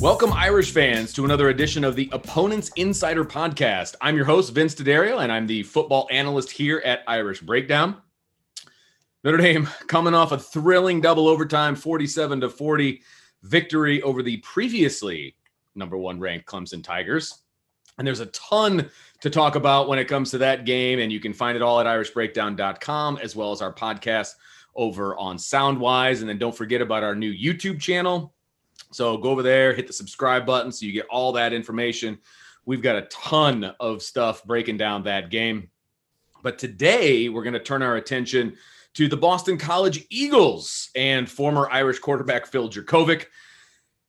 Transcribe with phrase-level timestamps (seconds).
[0.00, 3.96] Welcome, Irish fans, to another edition of the Opponents Insider Podcast.
[4.00, 7.96] I'm your host, Vince D'Addario, and I'm the football analyst here at Irish Breakdown.
[9.24, 13.00] Notre Dame coming off a thrilling double overtime 47 to 40
[13.42, 15.34] victory over the previously
[15.74, 17.40] number one ranked Clemson Tigers.
[17.96, 18.90] And there's a ton
[19.22, 20.98] to talk about when it comes to that game.
[20.98, 24.32] And you can find it all at irishbreakdown.com as well as our podcast
[24.74, 26.20] over on Soundwise.
[26.20, 28.34] And then don't forget about our new YouTube channel.
[28.92, 32.18] So go over there, hit the subscribe button so you get all that information.
[32.66, 35.70] We've got a ton of stuff breaking down that game.
[36.42, 38.58] But today we're going to turn our attention
[38.94, 43.26] to the Boston College Eagles and former Irish quarterback Phil Jurkovec.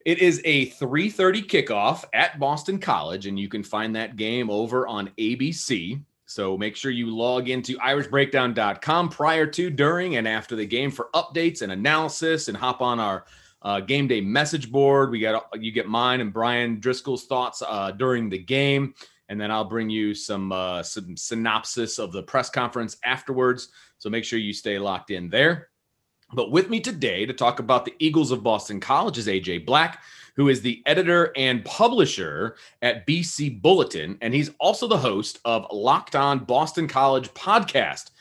[0.05, 4.87] It is a 3:30 kickoff at Boston College and you can find that game over
[4.87, 6.01] on ABC.
[6.27, 11.09] So make sure you log into irishbreakdown.com prior to, during, and after the game for
[11.13, 13.25] updates and analysis and hop on our
[13.61, 15.09] uh, game day message board.
[15.09, 18.93] We got you get mine and Bryan Driskell's thoughts uh, during the game,
[19.29, 23.69] and then I'll bring you some uh, some synopsis of the press conference afterwards.
[23.97, 25.69] So make sure you stay locked in there.
[26.33, 30.01] But with me today to talk about the Eagles of Boston College is AJ Black,
[30.35, 34.17] who is the editor and publisher at BC Bulletin.
[34.21, 38.11] And he's also the host of Locked On Boston College podcast.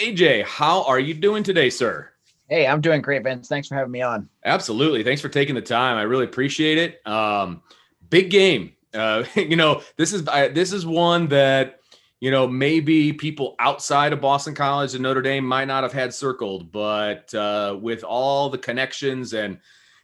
[0.00, 2.10] AJ, how are you doing today, sir?
[2.48, 3.48] Hey, I'm doing great, Vince.
[3.48, 4.28] Thanks for having me on.
[4.44, 5.02] Absolutely.
[5.02, 5.98] Thanks for taking the time.
[5.98, 7.06] I really appreciate it.
[7.06, 7.62] Um,
[8.08, 8.72] big game.
[8.94, 11.77] Uh, you know, this is I, this is one that
[12.20, 16.12] you know, maybe people outside of Boston College and Notre Dame might not have had
[16.12, 19.58] circled, but uh, with all the connections and,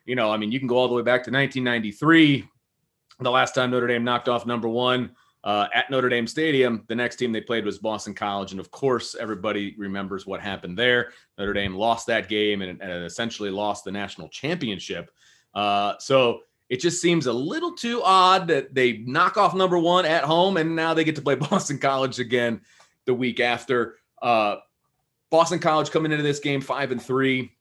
[0.04, 2.48] you know, I mean, you can go all the way back to 1993,
[3.20, 5.10] the last time Notre Dame knocked off number one
[5.44, 6.84] uh, at Notre Dame Stadium.
[6.88, 8.52] The next team they played was Boston College.
[8.52, 11.10] And of course, everybody remembers what happened there.
[11.38, 15.10] Notre Dame lost that game and, and essentially lost the national championship.
[15.54, 20.06] Uh, so, it just seems a little too odd that they knock off number one
[20.06, 22.60] at home and now they get to play Boston College again
[23.04, 23.96] the week after.
[24.22, 24.56] Uh,
[25.30, 27.52] Boston College coming into this game five and three.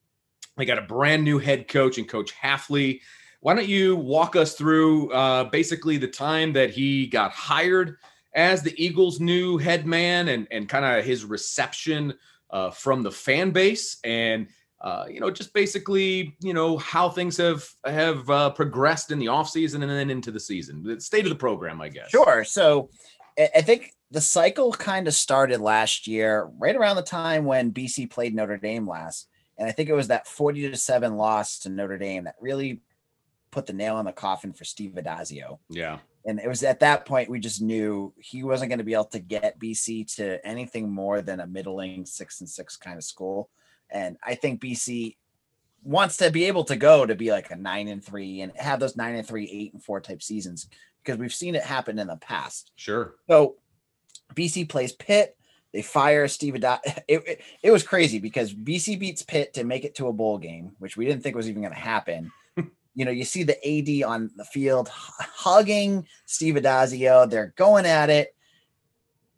[0.56, 3.00] They got a brand new head coach and Coach Hafley.
[3.40, 7.96] Why don't you walk us through uh, basically the time that he got hired
[8.34, 12.14] as the Eagles' new head man and, and kind of his reception
[12.50, 14.48] uh, from the fan base and
[14.84, 19.26] uh, you know, just basically, you know, how things have have uh, progressed in the
[19.26, 20.82] offseason and then into the season.
[20.82, 22.10] The state of the program, I guess.
[22.10, 22.44] Sure.
[22.44, 22.90] So
[23.38, 28.10] I think the cycle kind of started last year, right around the time when BC
[28.10, 29.26] played Notre Dame last.
[29.56, 32.82] And I think it was that 40 to 7 loss to Notre Dame that really
[33.50, 35.60] put the nail in the coffin for Steve Addazio.
[35.70, 35.98] Yeah.
[36.26, 39.04] And it was at that point we just knew he wasn't going to be able
[39.06, 43.48] to get BC to anything more than a middling six and six kind of school.
[43.94, 45.16] And I think BC
[45.84, 48.80] wants to be able to go to be like a nine and three and have
[48.80, 50.68] those nine and three, eight and four type seasons
[51.02, 52.72] because we've seen it happen in the past.
[52.74, 53.14] Sure.
[53.28, 53.56] So
[54.34, 55.36] BC plays Pitt.
[55.72, 56.80] They fire Steve Adot.
[57.08, 60.38] It, it, it was crazy because BC beats Pitt to make it to a bowl
[60.38, 62.32] game, which we didn't think was even going to happen.
[62.94, 67.28] you know, you see the AD on the field hugging Steve Addazio.
[67.28, 68.33] They're going at it.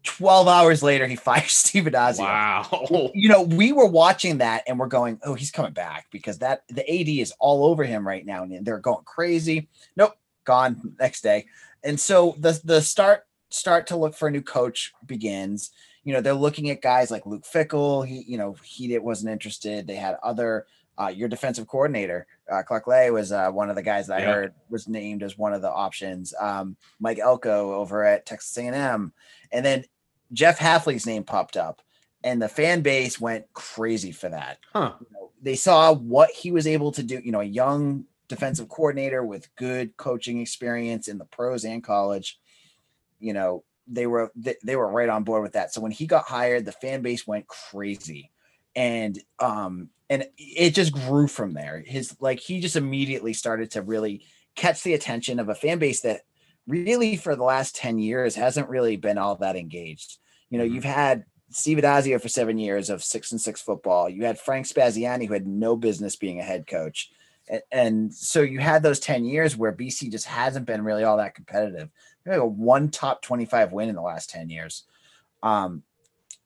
[0.07, 2.21] 12 hours later, he fires Steve Addazio.
[2.21, 3.11] Wow.
[3.15, 6.63] You know, we were watching that and we're going, oh, he's coming back because that
[6.69, 8.43] the AD is all over him right now.
[8.43, 9.69] And they're going crazy.
[9.97, 10.15] Nope,
[10.45, 11.47] gone next day.
[11.85, 15.71] And so the the start start to look for a new coach begins.
[16.05, 18.07] You know, they're looking at guys like Luke Fickell.
[18.07, 19.87] He, you know, he wasn't interested.
[19.87, 20.67] They had other
[20.99, 24.25] uh, your defensive coordinator, uh, Clark Lea, was uh, one of the guys that I
[24.25, 26.33] heard was named as one of the options.
[26.41, 29.13] Um, Mike Elko over at Texas A&M,
[29.53, 29.85] and then
[30.33, 31.83] Jeff Hafley's name popped up,
[32.25, 34.59] and the fan base went crazy for that.
[34.73, 34.95] Huh.
[35.01, 37.21] You know, they saw what he was able to do.
[37.23, 42.39] You know, a young defensive coordinator with good coaching experience in the pros and college.
[43.21, 45.73] You know, they were they, they were right on board with that.
[45.73, 48.31] So when he got hired, the fan base went crazy,
[48.75, 51.83] and um and it just grew from there.
[51.85, 54.25] His like he just immediately started to really
[54.55, 56.23] catch the attention of a fan base that
[56.67, 60.19] really for the last 10 years hasn't really been all that engaged.
[60.51, 60.75] You know, Mhm.
[60.75, 64.09] you've had Steve Addazio for seven years of six and six football.
[64.09, 67.11] You had Frank Spaziani, who had no business being a head coach.
[67.49, 71.19] And, and so you had those 10 years where BC just hasn't been really all
[71.19, 71.89] that competitive.
[72.27, 74.83] Had a one top 25 win in the last 10 years.
[75.45, 75.85] Um,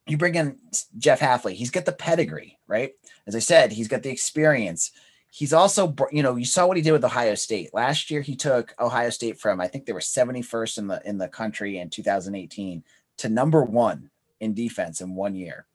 [0.07, 0.59] you bring in
[0.99, 2.93] Jeff Hafley, he's got the pedigree, right?
[3.27, 4.91] As I said, he's got the experience.
[5.31, 8.21] He's also, you know, you saw what he did with Ohio State last year.
[8.21, 11.79] He took Ohio State from I think they were 71st in the in the country
[11.79, 12.83] in 2018
[13.19, 14.11] to number one
[14.41, 15.67] in defense in one year.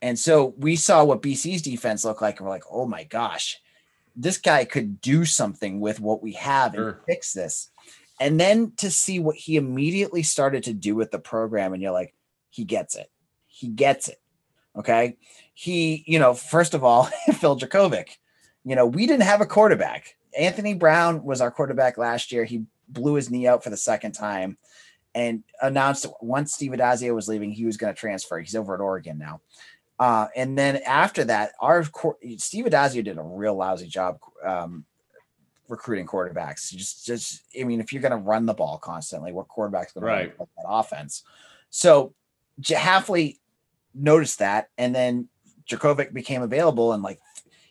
[0.00, 3.60] And so we saw what BC's defense looked like, and we're like, oh my gosh,
[4.16, 7.00] this guy could do something with what we have and Sure.
[7.06, 7.70] fix this.
[8.20, 11.92] And then to see what he immediately started to do with the program, and you're
[11.92, 12.14] like,
[12.50, 13.10] he gets it.
[13.46, 14.20] He gets it.
[14.76, 15.16] Okay.
[15.54, 17.04] He, you know, first of all,
[17.34, 18.16] Phil Jurkovec,
[18.64, 20.16] you know, we didn't have a quarterback.
[20.38, 22.44] Anthony Brown was our quarterback last year.
[22.44, 24.56] He blew his knee out for the second time
[25.14, 28.38] and announced once Steve Addazio was leaving, he was going to transfer.
[28.38, 29.40] He's over at Oregon now.
[29.98, 31.84] Uh, and then after that, our
[32.38, 34.84] Steve Addazio did a real lousy job um,
[35.68, 36.72] recruiting quarterbacks.
[36.72, 40.06] Just, just, I mean, if you're going to run the ball constantly, what quarterback's going
[40.06, 40.32] Right.
[40.32, 41.22] to run that offense?
[41.70, 42.14] So
[42.62, 43.38] Hafley
[43.94, 45.28] noticed that, and then
[45.68, 47.20] Jurkovec became available, and like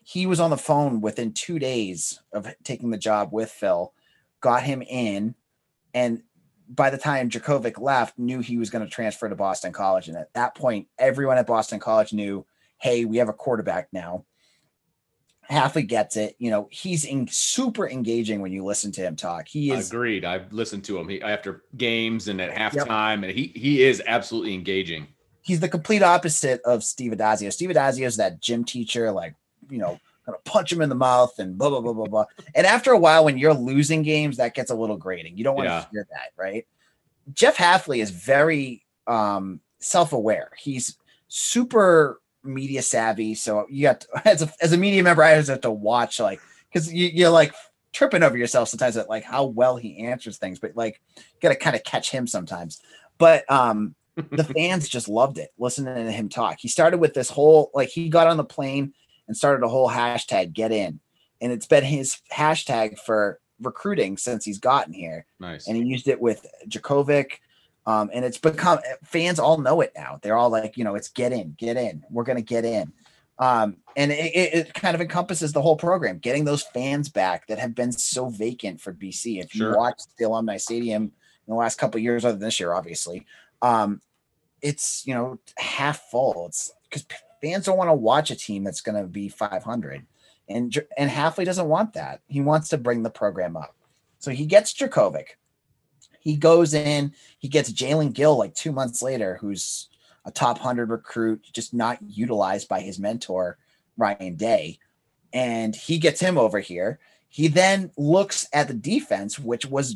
[0.04, 3.94] he was on the phone within two days of taking the job with Phil,
[4.40, 5.36] got him in,
[5.94, 6.24] and
[6.68, 10.18] by the time Jurkovec left, knew he was going to transfer to Boston College, and
[10.18, 12.46] at that point, everyone at Boston College knew,
[12.78, 14.26] hey, we have a quarterback now.
[15.50, 16.36] Hafley gets it.
[16.40, 19.50] You know, he's in, super engaging when you listen to him talk.
[19.50, 20.24] He is Agreed.
[20.24, 24.54] I've listened to him he, after games and at halftime, and he he is absolutely
[24.54, 25.08] engaging.
[25.42, 27.52] he's the complete opposite of Steve Addazio.
[27.52, 29.36] Steve Addazio is that gym teacher, like,
[29.72, 32.26] you know, gonna punch him in the mouth and blah, blah, blah, blah, blah.
[32.54, 35.38] And after a while, when you're losing games, that gets a little grating.
[35.38, 35.82] You don't want Yeah.
[35.82, 36.68] to hear that, right?
[37.34, 40.52] Jeff Hafley is very um self-aware.
[40.60, 43.36] He's super media savvy.
[43.36, 46.20] So you got to, as a as a media member, I just have to watch
[46.20, 46.42] like
[46.72, 47.54] because you, you're like
[47.94, 51.56] tripping over yourself sometimes at like how well he answers things, but like you gotta
[51.56, 52.82] kind of catch him sometimes.
[53.18, 53.96] But um
[54.32, 56.58] the fans just loved it listening to him talk.
[56.60, 58.94] He started with this whole like he got on the plane
[59.32, 61.00] and started a whole hashtag get in.
[61.40, 65.26] And it's been his hashtag for recruiting since he's gotten here.
[65.40, 65.70] Nice.
[65.70, 67.38] And he used it with Jurkovec.
[67.86, 70.20] Um, and it's become fans all know it now.
[70.22, 72.04] They're all like, you know, it's get in, get in.
[72.10, 72.92] We're gonna get in.
[73.40, 77.58] Um, and it, it, kind of encompasses the whole program, getting those fans back that
[77.58, 79.42] have been so vacant for BC.
[79.42, 81.12] If you watch the alumni stadium in
[81.48, 83.26] the last couple of years, other than this year, obviously,
[83.62, 84.02] um,
[84.62, 86.48] it's you know half full.
[86.50, 87.06] It's because
[87.42, 90.06] fans don't want to watch a team that's going to be 500,
[90.48, 92.22] and and Hafley doesn't want that.
[92.28, 93.76] He wants to bring the program up.
[94.20, 95.26] So he gets Jurkovec.
[96.20, 97.14] He goes in.
[97.40, 99.90] He gets Jaelen Gill like two months later, who's
[100.26, 103.58] a top hundred recruit, just not utilized by his mentor
[103.98, 104.78] Ryan Day,
[105.34, 107.00] and he gets him over here.
[107.28, 109.96] He then looks at the defense, which was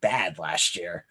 [0.00, 1.04] bad last year,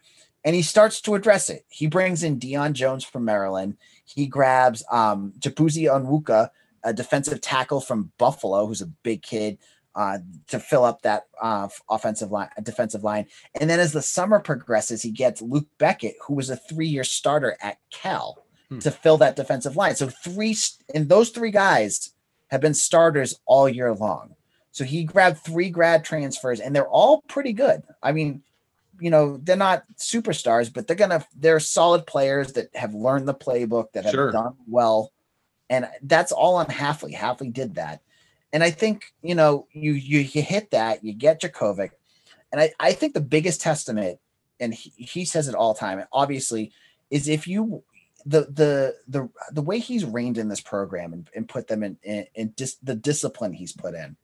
[0.44, 1.64] and he starts to address it.
[1.68, 3.76] He brings in Deon Jones from Maryland.
[4.06, 6.48] He grabs um, Chibueze Onwuka,
[6.82, 9.58] a defensive tackle from Buffalo, who's a big kid.
[9.96, 13.26] uh, to fill up that uh, offensive line, defensive line.
[13.58, 17.56] And then as the summer progresses, he gets Luc Bequette, who was a three-year starter
[17.62, 18.78] at Cal, hmm.
[18.80, 19.96] to fill that defensive line.
[19.96, 20.54] So three,
[20.94, 22.12] and those three guys
[22.48, 24.36] have been starters all year long.
[24.70, 27.82] So he grabbed three grad transfers, and they're all pretty good.
[28.02, 28.42] I mean,
[29.00, 33.34] you know, they're not superstars, but they're gonna they're solid players that have learned the
[33.34, 34.32] playbook that have sure.
[34.32, 35.12] done well.
[35.68, 37.14] And that's all on Hafley.
[37.14, 38.02] Hafley did that.
[38.52, 41.90] And I think, you know, you you, you hit that, you get Jurkovec.
[42.52, 44.18] And I, I think the biggest testament,
[44.60, 46.72] and he, he says it all the time, obviously,
[47.10, 47.82] is if you
[48.24, 51.98] the the the the way he's reined in this program and, and put them in
[52.02, 54.16] in, in dis, the discipline he's put in.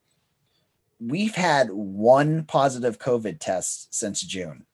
[1.05, 4.65] We've had one positive COVID test since June,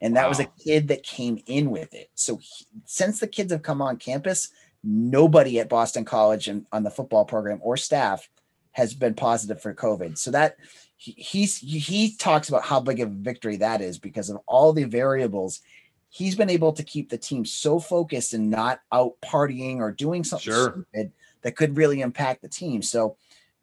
[0.00, 0.28] and that wow.
[0.28, 2.10] was a kid that came in with it.
[2.14, 4.48] So he, since the kids have come on campus,
[4.82, 8.28] nobody at Boston College and on the football program or staff
[8.72, 10.18] has been positive for COVID.
[10.18, 10.56] So that
[10.96, 14.72] he, he's he talks about how big of a victory that is because of all
[14.72, 15.60] the variables.
[16.08, 20.22] He's been able to keep the team so focused and not out partying or doing
[20.22, 20.70] something sure.
[20.70, 21.12] stupid
[21.42, 22.82] that could really impact the team.
[22.82, 23.16] So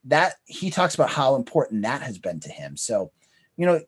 [0.05, 2.75] that he talks about how important that has been to him.
[2.75, 3.11] So,
[3.57, 3.81] you know,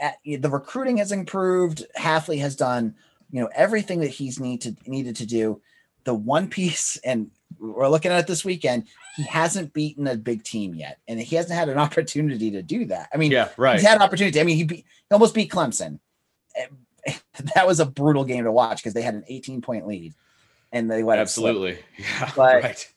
[0.00, 1.84] at, the recruiting has improved.
[1.98, 2.94] Hafley has done,
[3.30, 5.60] you know, everything that he's need to needed to do.
[6.04, 8.86] The one piece, and we're looking at it this weekend.
[9.16, 12.86] He hasn't beaten a big team yet, and he hasn't had an opportunity to do
[12.86, 13.08] that.
[13.12, 13.74] I mean, yeah, right.
[13.74, 14.40] He's had an opportunity.
[14.40, 15.98] I mean, he, beat, he almost beat Clemson.
[17.54, 20.14] That was a brutal game to watch because they had an 18 point lead,
[20.72, 22.94] and they went absolutely, yeah, but, right.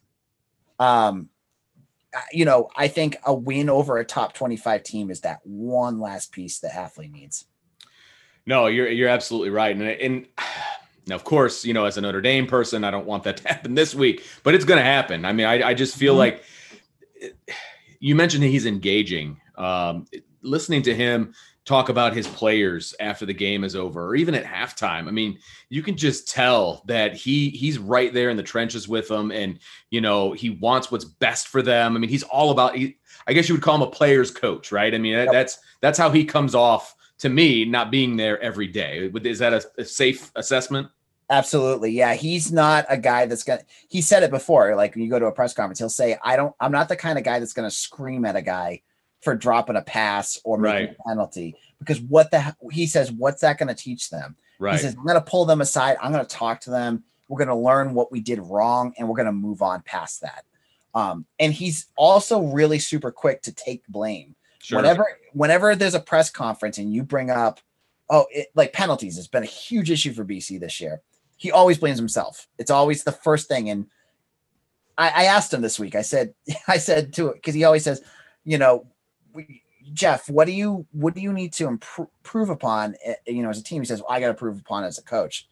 [0.80, 1.30] Um,
[2.32, 6.32] you know, I think a win over a top 25 team is that one last
[6.32, 7.46] piece that Hafley needs.
[8.46, 10.28] No, you're you're absolutely right, and and
[11.08, 13.48] now, of course, you know, as a Notre Dame person, I don't want that to
[13.48, 15.26] happen this week, but it's going to happen.
[15.26, 16.20] I mean, I, I just feel mm-hmm.
[16.20, 16.44] like
[18.00, 19.40] you mentioned he's engaging.
[19.56, 20.06] Um,
[20.42, 21.34] listening to him
[21.68, 25.08] talk about his players after the game is over, or even at halftime.
[25.08, 25.38] I mean,
[25.70, 29.60] you can just tell that he he's right there in the trenches with them, and
[29.92, 31.96] you know he wants what's best for them.
[31.96, 32.76] I mean, he's all about.
[32.76, 32.98] He,
[33.28, 34.94] I guess you would call him a player's coach, right?
[34.94, 35.32] I mean, yep.
[35.32, 39.12] that's that's how he comes off to me, not being there every day.
[39.24, 40.88] Is that a, a safe assessment?
[41.30, 41.92] Absolutely.
[41.92, 42.14] Yeah.
[42.14, 44.76] He's not a guy that's going to, he said it before.
[44.78, 46.96] Like when you go to a press conference, he'll say, I don't, I'm not the
[46.96, 48.82] kind of guy that's going to scream at a guy
[49.22, 50.96] for dropping a pass or making right.
[51.00, 54.36] a penalty because what the, he says, what's that going to teach them?
[54.60, 54.74] Right.
[54.74, 55.98] He says, I'm going to pull them aside.
[56.02, 57.04] I'm going to talk to them.
[57.28, 60.22] We're going to learn what we did wrong and we're going to move on past
[60.22, 60.46] that.
[60.96, 64.36] Um, and he's also really super quick to take blame.
[64.60, 64.78] Sure.
[64.78, 67.60] Whenever, whenever there's a press conference and you bring up,
[68.10, 71.02] oh, it, like penalties it's been a huge issue for BC this year
[71.38, 72.48] he always blames himself.
[72.58, 73.70] It's always the first thing.
[73.70, 73.86] And
[74.98, 75.96] I, I asked him this week.
[75.96, 76.34] I said,
[76.68, 78.02] I said to it because he always says,
[78.44, 78.88] you know,
[79.94, 82.96] Jeff, what do you what do you need to improve upon?
[83.04, 84.98] Eh, you know, as a team, he says, well, I got to prove upon as
[84.98, 85.48] a coach.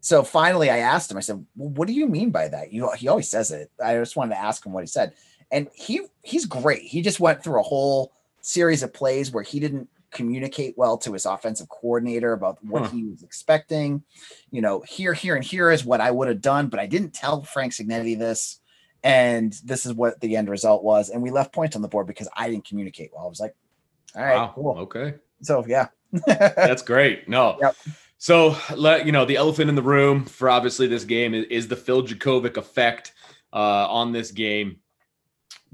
[0.00, 1.16] So finally, I asked him.
[1.16, 3.70] I said, well, "What do you mean by that?" You he always says it.
[3.82, 5.14] I just wanted to ask him what he said,
[5.50, 6.82] and he he's great.
[6.82, 8.12] He just went through a whole
[8.42, 12.88] series of plays where he didn't communicate well to his offensive coordinator about what huh.
[12.90, 14.02] he was expecting.
[14.50, 17.14] You know, here, here, and here is what I would have done, but I didn't
[17.14, 18.60] tell Frank Cignetti this.
[19.04, 21.10] And this is what the end result was.
[21.10, 23.26] And we left points on the board because I didn't communicate well.
[23.26, 23.54] I was like,
[24.16, 24.52] all right, wow.
[24.54, 24.78] cool.
[24.78, 25.14] Okay.
[25.42, 25.88] So yeah.
[26.26, 27.28] That's great.
[27.28, 27.58] No.
[27.60, 27.76] Yep.
[28.18, 31.68] So let you know the elephant in the room for obviously this game is, is
[31.68, 33.12] the Phil Jurkovec effect
[33.52, 34.78] uh, on this game.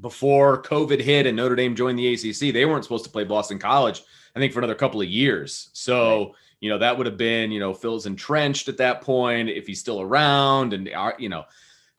[0.01, 3.59] Before COVID hit and Notre Dame joined the ACC, they weren't supposed to play Boston
[3.59, 4.03] College
[4.35, 5.71] I think, for another couple of years.
[5.73, 6.35] So, right.
[6.61, 9.81] you know, that would have been, you know, Phil's entrenched at that point if he's
[9.81, 11.45] still around and, uh, you know,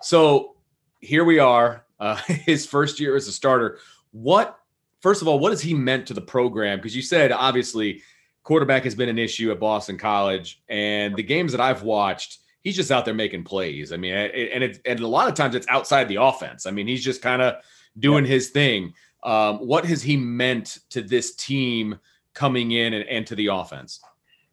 [0.01, 0.55] so
[1.01, 3.79] here we are, uh, his first year as a starter.
[4.11, 4.57] What,
[5.01, 6.77] first of all, what has he meant to the program?
[6.77, 8.01] Because you said obviously
[8.43, 12.75] quarterback has been an issue at Boston College, and the games that I've watched, he's
[12.75, 13.91] just out there making plays.
[13.91, 16.65] I mean, and it, and a lot of times it's outside the offense.
[16.65, 17.55] I mean, he's just kind of
[17.99, 18.31] doing yeah.
[18.31, 18.93] his thing.
[19.23, 21.99] Um, what has he meant to this team
[22.33, 24.01] coming in and, and to the offense?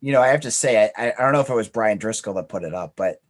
[0.00, 2.35] You know, I have to say, I, I don't know if it was Bryan Driskell
[2.35, 3.21] that put it up, but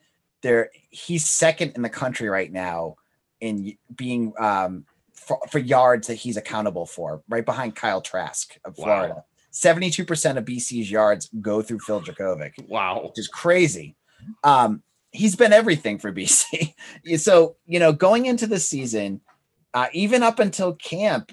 [0.43, 2.97] there he's second in the country right now
[3.41, 8.77] in being um, for, for, yards that he's accountable for, right behind Kyle Trask of
[8.77, 9.15] Florida.
[9.15, 9.25] Wow.
[9.53, 12.69] 72% of BC's yards go through Phil Jurkovec.
[12.69, 13.03] Wow.
[13.05, 13.97] Which is crazy.
[14.45, 16.75] Um, he's been everything for BC.
[17.19, 19.21] so, you know, going into the season,
[19.75, 21.33] uh, even up until camp,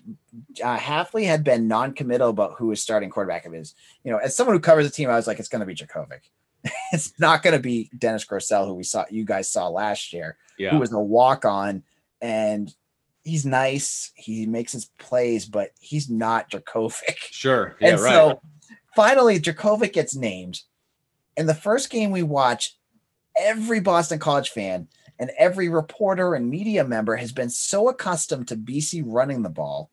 [0.63, 3.75] uh, Hafley had been non-committal about who was starting quarterback of his.
[4.03, 5.75] You know, as someone who covers the team, I was like, it's going to be
[5.75, 6.21] Jurkovec.
[6.91, 10.37] it's not going to be Dennis Grosel, who we saw, you guys saw last year,
[10.57, 10.71] yeah.
[10.71, 11.83] who was a walk-on,
[12.25, 12.73] and
[13.23, 14.11] he's nice.
[14.15, 17.17] He makes his plays, but he's not Jurkovec.
[17.31, 17.75] Sure.
[17.79, 18.11] Yeah, and right.
[18.11, 18.41] so
[18.95, 20.61] finally, Jurkovec gets named.
[21.37, 22.75] And the first game we watch,
[23.37, 24.87] every Boston College fan
[25.19, 29.91] and every reporter and media member has been so accustomed to BC running the ball.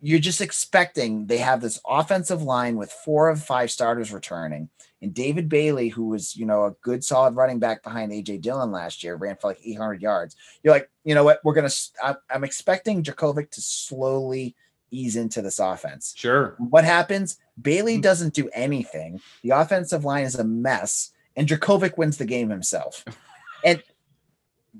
[0.00, 4.68] You're just expecting they have this offensive line with four of five starters returning.
[5.02, 8.70] And David Bailey, who was, you know, a good solid running back behind AJ Dillon
[8.70, 10.36] last year, ran for like 800 yards.
[10.62, 11.40] You're like, you know what?
[11.42, 14.54] We're going to, I'm expecting Jurkovec to slowly
[14.90, 16.12] ease into this offense.
[16.16, 16.54] Sure.
[16.58, 17.38] What happens?
[17.60, 18.02] Bailey mm-hmm.
[18.02, 19.20] doesn't do anything.
[19.42, 23.04] The offensive line is a mess, and Jurkovec wins the game himself.
[23.62, 23.82] And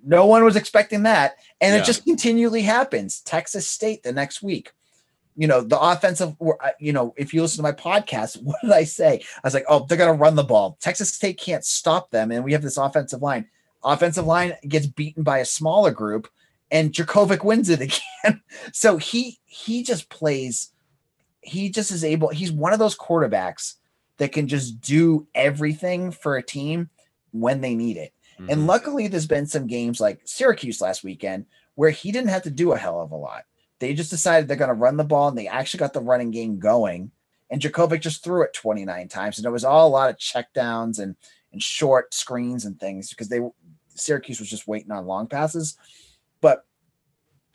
[0.02, 1.36] no one was expecting that.
[1.60, 1.82] And Yeah.
[1.82, 3.20] it just continually happens.
[3.20, 4.72] Texas State the next week.
[5.40, 6.36] You know, the offensive,
[6.78, 9.22] you know, if you listen to my podcast, what did I say?
[9.36, 10.76] I was like, oh, they're going to run the ball.
[10.80, 12.30] Texas State can't stop them.
[12.30, 13.48] And we have this offensive line.
[13.82, 16.28] Offensive line gets beaten by a smaller group,
[16.70, 17.80] and Jurkovec wins it
[18.24, 18.42] again.
[18.72, 20.72] so he he just plays
[21.40, 23.76] he just is able he's one of those quarterbacks
[24.18, 26.90] that can just do everything for a team
[27.32, 28.66] when they need it and Mhm.
[28.66, 32.72] luckily there's been some games like syracuse last weekend where he didn't have to do
[32.72, 33.44] a hell of a lot
[33.80, 36.30] they just decided they're going to run the ball and they actually got the running
[36.30, 37.10] game going.
[37.50, 41.00] And Jurkovec just threw it 29 times and it was all a lot of checkdowns
[41.00, 41.16] and
[41.52, 43.40] and short screens and things because they
[43.88, 45.76] syracuse was just waiting on long passes.
[46.40, 46.64] But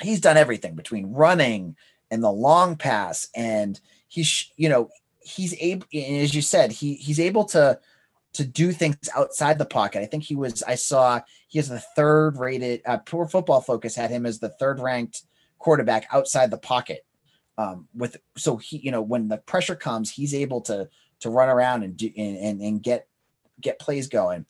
[0.02, 1.78] he's done everything between running
[2.12, 4.90] and the long pass and he's you know
[5.22, 7.80] he's able as you said he he's able to
[8.34, 10.02] to do things outside the pocket.
[10.02, 13.96] I think he was i saw he is the third rated uh, Pro Football Focus
[13.96, 15.22] had him as the third ranked
[15.66, 17.06] quarterback outside the pocket
[17.58, 20.88] um with so he you know when the pressure comes he's able to
[21.20, 23.08] to run around and do and and, and get
[23.60, 24.46] get plays going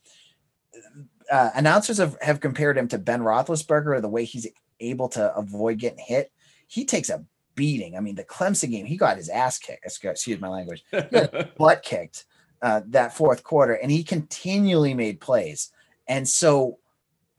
[1.32, 4.48] uh, announcers have, have compared him to Ben Roethlisberger, the way he's
[4.80, 6.32] able to avoid getting hit.
[6.68, 7.24] He takes a
[7.56, 7.96] beating.
[7.96, 9.86] I mean, the Clemson game, he got his ass kicked.
[9.86, 10.84] Excuse my language,
[11.58, 12.26] butt kicked
[12.62, 15.72] uh, that fourth quarter, and he continually made plays.
[16.08, 16.80] And so,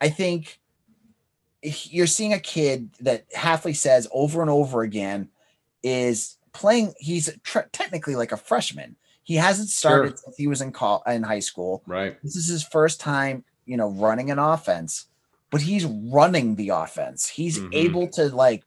[0.01, 0.61] I think
[1.91, 5.29] you're seeing a kid that Hafley says over and over again
[5.83, 6.95] is playing.
[6.99, 8.97] He's tr- technically like a freshman.
[9.23, 10.17] He hasn't started Sure.
[10.19, 11.83] since he was in call in high school.
[11.87, 12.17] right.
[12.23, 15.07] This is his first time, you know, running an offense,
[15.51, 17.27] but he's running the offense.
[17.29, 17.75] He's Mhm.
[17.75, 18.63] able to like,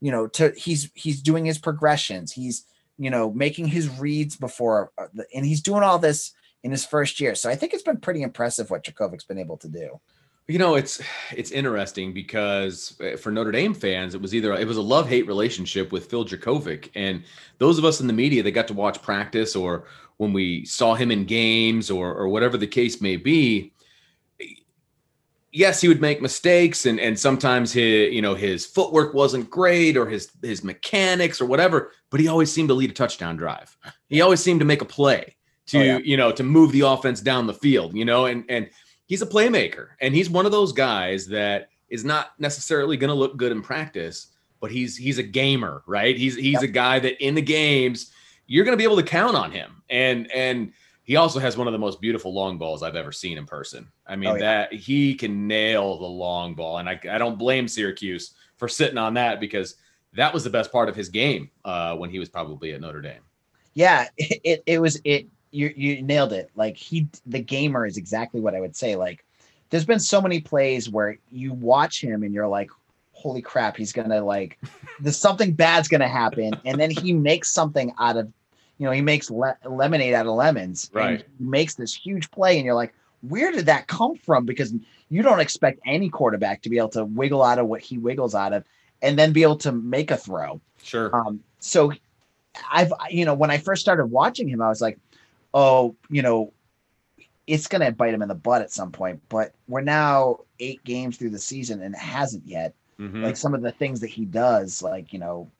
[0.00, 2.32] you know, to he's he's doing his progressions.
[2.32, 2.64] He's
[2.96, 7.18] you know making his reads before, uh, and he's doing all this in his first
[7.20, 7.34] year.
[7.34, 10.00] So I think it's been pretty impressive what Jurkovec's been able to do.
[10.46, 11.00] You know, it's
[11.34, 15.08] it's interesting because uh, for Notre Dame fans, it was either it was a love
[15.08, 17.24] hate relationship with Phil Jurkovec, and
[17.58, 19.86] those of us in the media that got to watch practice or
[20.18, 23.72] when we saw him in games or or whatever the case may be.
[25.50, 29.96] Yes, he would make mistakes, and and sometimes his you know his footwork wasn't great
[29.96, 33.74] or his his mechanics or whatever, but he always seemed to lead a touchdown drive.
[34.10, 35.36] He always seemed to make a play
[35.68, 35.98] to Oh, yeah.
[36.04, 37.96] you know to move the offense down the field.
[37.96, 38.68] You know, and and
[39.06, 43.14] he's a playmaker and he's one of those guys that is not necessarily going to
[43.14, 44.28] look good in practice
[44.60, 46.62] but he's he's a gamer right he's he's Yep.
[46.62, 48.12] a guy that in the games
[48.46, 51.66] you're going to be able to count on him and and he also has one
[51.66, 53.86] of the most beautiful long balls I've ever seen in person.
[54.06, 54.40] I mean Oh, yeah.
[54.40, 58.96] that he can nail the long ball and I, I don't blame Syracuse for sitting
[58.96, 59.76] on that because
[60.14, 63.02] that was the best part of his game uh, when he was probably at Notre
[63.02, 63.20] Dame.
[63.74, 65.26] Yeah, it, it, it was it.
[65.54, 66.50] You you nailed it.
[66.56, 68.96] Like he, the gamer is exactly what I would say.
[68.96, 69.24] Like,
[69.70, 72.70] there's been so many plays where you watch him and you're like,
[73.12, 74.58] holy crap, he's gonna like,
[75.00, 78.32] there's something bad's gonna happen, and then he makes something out of,
[78.78, 80.90] you know, he makes le- lemonade out of lemons.
[80.92, 81.24] and Right.
[81.38, 84.44] he makes this huge play, and you're like, where did that come from?
[84.44, 84.74] Because
[85.08, 88.34] you don't expect any quarterback to be able to wiggle out of what he wiggles
[88.34, 88.64] out of,
[89.02, 90.60] and then be able to make a throw.
[90.82, 91.14] Sure.
[91.14, 91.92] Um, so
[92.70, 94.98] I've, you know, when I first started watching him, I was like,
[95.54, 96.52] oh, you know,
[97.46, 99.22] it's going to bite him in the butt at some point.
[99.28, 102.74] But we're now eight games through the season and it hasn't yet.
[102.98, 103.22] Mhm.
[103.22, 105.50] Like some of the things that he does, like, you know,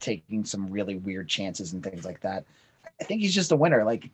[0.00, 2.44] taking some really weird chances and things like that.
[3.00, 3.84] I think he's just a winner.
[3.84, 4.10] Like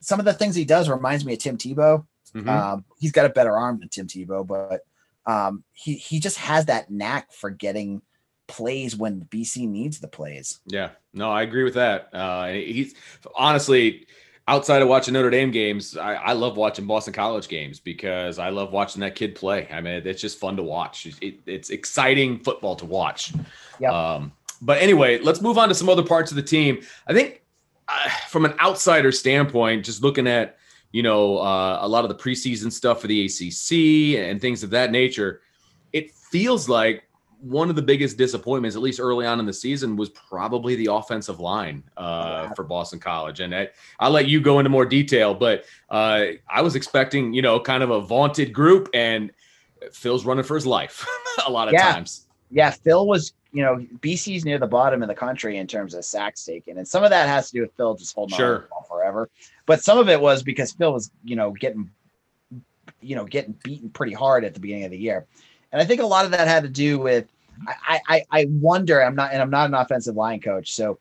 [0.00, 2.04] some of the things he does reminds me of Tim Tebow.
[2.34, 2.48] Mhm.
[2.48, 4.84] Um, he's got a better arm than Tim Tebow, but
[5.26, 8.02] um, he he just has that knack for getting
[8.46, 10.60] plays when BC needs the plays.
[10.66, 12.08] Yeah, no, I agree with that.
[12.12, 12.94] Uh, he's
[13.36, 14.06] honestly
[14.50, 18.48] outside of watching Notre Dame games, I, I love watching Boston College games because I
[18.48, 19.68] love watching that kid play.
[19.70, 21.06] I mean, it's just fun to watch.
[21.22, 23.32] It, it's exciting football to watch.
[23.78, 23.92] Yep.
[23.92, 26.82] Um, but anyway, let's move on to some other parts of the team.
[27.06, 27.42] I think
[27.88, 30.58] uh, from an outsider standpoint, just looking at
[30.90, 34.70] you know uh, a lot of the preseason stuff for the ACC and things of
[34.70, 35.42] that nature,
[35.92, 37.04] it feels like
[37.40, 40.92] one of the biggest disappointments, at least early on in the season, was probably the
[40.92, 43.40] offensive line uh, for Boston College.
[43.40, 43.68] And I,
[44.00, 47.82] will let you go into more detail, but uh, I was expecting, you know, kind
[47.82, 49.30] of a vaunted group, and
[49.92, 51.06] Phil's running for his life
[51.46, 51.92] a lot of yeah.
[51.92, 52.26] times.
[52.50, 56.04] Yeah, Phil was, you know, BC's near the bottom of the country in terms of
[56.04, 58.62] sacks taken, and some of that has to do with Phil just holding sure.
[58.62, 59.30] on ball forever,
[59.66, 61.90] but some of it was because Phil was, you know, getting,
[63.00, 65.26] you know, getting beaten pretty hard at the beginning of the year.
[65.72, 67.26] And I think a lot of that had to do with
[67.66, 70.72] I, I, I wonder, I'm not, and I'm not an offensive line coach.
[70.72, 70.98] So,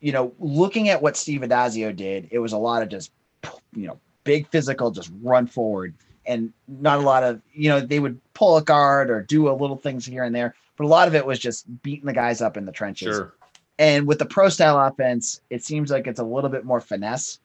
[0.00, 3.12] you know, looking at what Steve Addazio did, it was a lot of just,
[3.74, 5.94] you know, big physical, just run forward
[6.26, 9.52] and not a lot of, you know, they would pull a guard or do a
[9.52, 12.40] little things here and there, but a lot of it was just beating the guys
[12.40, 13.16] up in the trenches.
[13.16, 13.34] Sure.
[13.78, 17.38] And with the pro style offense, it seems like it's a little bit more finesse.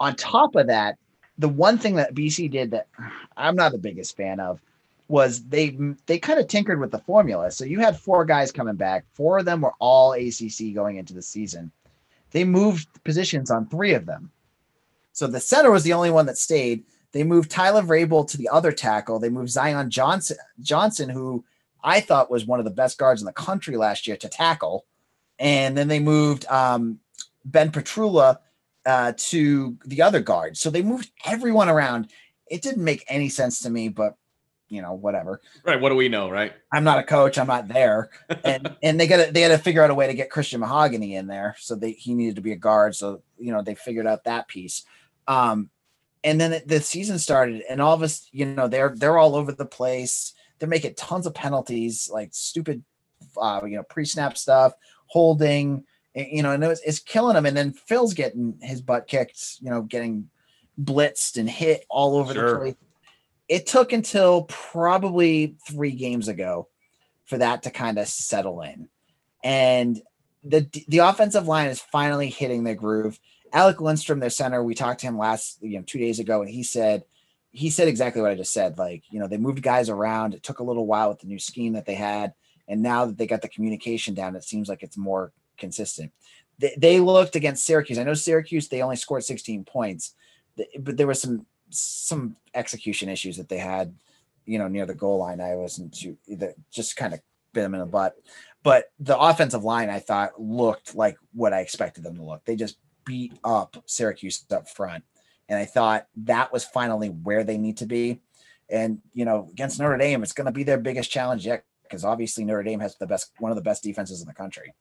[0.00, 0.96] On top of that,
[1.38, 2.88] the one thing that BC did that
[3.36, 4.60] I'm not the biggest fan of
[5.08, 7.50] was they they kind of tinkered with the formula.
[7.50, 9.06] So you had four guys coming back.
[9.14, 11.72] Four of them were all ACC going into the season.
[12.30, 14.30] They moved positions on three of them.
[15.12, 16.84] So the center was the only one that stayed.
[17.12, 19.18] They moved Tyler Vrabel to the other tackle.
[19.18, 21.42] They moved Zion Johnson Johnson, who
[21.82, 24.84] I thought was one of the best guards in the country last year, to tackle.
[25.38, 26.98] And then they moved um,
[27.46, 28.40] Ben Petrula
[28.84, 30.58] uh, to the other guard.
[30.58, 32.08] So they moved everyone around.
[32.50, 34.16] It didn't make any sense to me, but
[34.68, 35.40] you know, whatever.
[35.64, 35.80] Right.
[35.80, 36.52] What do we know, right?
[36.72, 37.38] I'm not a coach.
[37.38, 38.10] I'm not there.
[38.44, 40.60] And and they got to they had to figure out a way to get Christian
[40.60, 41.56] Mahogany in there.
[41.58, 42.94] So they he needed to be a guard.
[42.94, 44.84] So you know they figured out that piece.
[45.26, 45.70] Um,
[46.24, 49.52] and then the season started, and all of us, you know, they're they're all over
[49.52, 50.34] the place.
[50.58, 52.82] They're making tons of penalties, like stupid,
[53.40, 54.72] uh, you know, pre-snap stuff,
[55.06, 57.46] holding, you know, and it was, it's killing them.
[57.46, 60.28] And then Phil's getting his butt kicked, you know, getting
[60.82, 62.50] blitzed and hit all over sure.
[62.50, 62.74] the place
[63.48, 66.68] it took until probably three games ago
[67.24, 68.88] for that to kind of settle in.
[69.42, 70.00] And
[70.44, 73.18] the the offensive line is finally hitting their groove.
[73.52, 76.50] Alec Lindstrom, their center, we talked to him last, you know, two days ago, and
[76.50, 77.04] he said
[77.50, 78.78] he said exactly what I just said.
[78.78, 80.34] Like, you know, they moved guys around.
[80.34, 82.34] It took a little while with the new scheme that they had,
[82.66, 86.12] and now that they got the communication down, it seems like it's more consistent.
[86.58, 87.98] They, they looked against Syracuse.
[87.98, 90.14] I know Syracuse they only scored 16 points,
[90.78, 93.94] but there was some some execution issues that they had,
[94.46, 95.40] you know, near the goal line.
[95.40, 97.20] I wasn't too either, just kind of
[97.52, 98.16] bit them in the butt.
[98.62, 102.44] But the offensive line, I thought, looked like what I expected them to look.
[102.44, 105.04] They just beat up Syracuse up front.
[105.48, 108.20] And I thought that was finally where they need to be.
[108.68, 112.04] And, you know, against Notre Dame, it's going to be their biggest challenge yet because
[112.04, 114.74] obviously Notre Dame has the best, one of the best defenses in the country.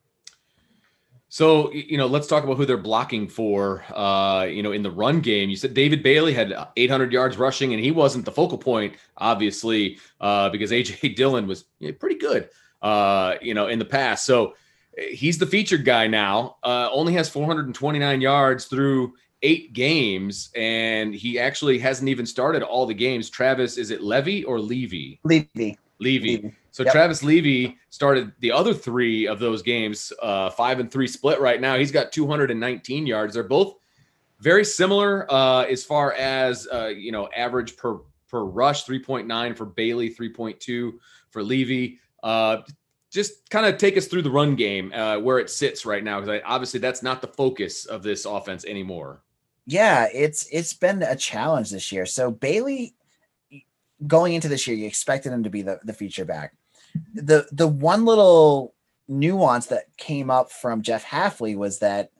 [1.30, 3.84] So, you know, let's talk about who they're blocking for.
[3.94, 7.74] Uh, you know, in the run game, you said David Bailey had 800 yards rushing,
[7.74, 11.66] and he wasn't the focal point, obviously, uh, because AJ Dillon was
[12.00, 12.50] pretty good,
[12.82, 14.26] uh, you know, in the past.
[14.26, 14.56] So
[14.98, 16.58] he's the featured guy now.
[16.64, 22.86] Uh, only has 429 yards through eight games, and he actually hasn't even started all
[22.86, 23.30] the games.
[23.30, 25.20] Travis, is it Levy or Levy?
[25.24, 25.78] Levy.
[26.00, 26.38] Levy.
[26.38, 26.56] Levy.
[26.78, 26.94] So yep.
[26.94, 31.60] Travis Levy started the other three of those games, uh, five and three split right
[31.60, 31.76] now.
[31.76, 33.34] He's got 219 yards.
[33.34, 33.78] They're both
[34.42, 39.66] very similar uh, as far as uh, you know average per per rush, 3.9 for
[39.66, 40.94] Bailey, 3.2
[41.32, 41.98] for Levy.
[42.22, 42.58] Uh,
[43.10, 46.22] just kind of take us through the run game uh, where it sits right now,
[46.22, 49.24] because obviously that's not the focus of this offense anymore.
[49.66, 52.06] Yeah, it's it's been a challenge this year.
[52.06, 52.94] So Bailey,
[54.06, 56.54] going into this year, you expected him to be the, the feature back
[57.14, 58.74] the the one little
[59.08, 62.12] nuance that came up from Jeff Hafley was that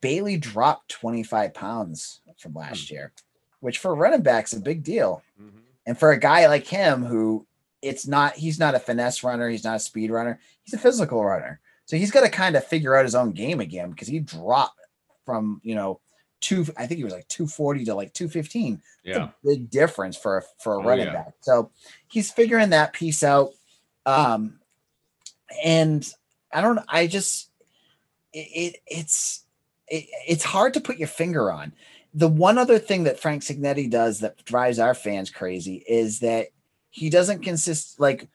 [0.00, 2.94] Bailey dropped 25 pounds from last hmm.
[2.94, 3.12] year,
[3.60, 5.22] which for running backs a big deal.
[5.40, 5.58] Mm-hmm.
[5.86, 7.46] And for a guy like him who
[7.82, 11.24] it's not he's not a finesse runner, he's not a speed runner, he's a physical
[11.24, 11.60] runner.
[11.86, 14.78] So he's got to kind of figure out his own game again because he dropped
[15.24, 16.00] from, you know,
[16.40, 18.80] two I think he was like 240 to like 215.
[19.04, 19.30] Yeah.
[19.44, 21.14] big difference for a for a oh, running yeah.
[21.14, 21.34] back.
[21.40, 21.70] So
[22.08, 23.50] he's figuring that piece out.
[24.06, 24.60] Um,
[25.64, 26.08] and
[26.52, 27.50] I don't, I just,
[28.32, 29.44] it, it it's,
[29.88, 31.72] it, it's hard to put your finger on.
[32.12, 36.48] The one other thing that Frank Cignetti does that drives our fans crazy is that
[36.90, 38.28] he doesn't consist like